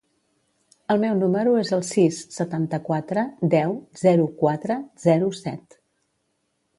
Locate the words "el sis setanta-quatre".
1.77-3.25